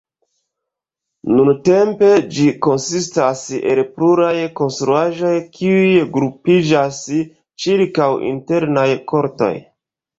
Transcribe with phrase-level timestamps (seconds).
[1.39, 5.87] Nuntempe ĝi konsistas el pluraj konstruaĵoj kiuj
[6.19, 7.07] grupiĝas
[7.67, 9.57] ĉirkaŭ internaj kortoj.